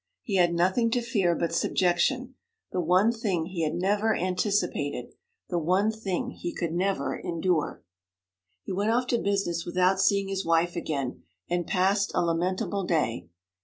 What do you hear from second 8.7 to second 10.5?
went off to business without seeing his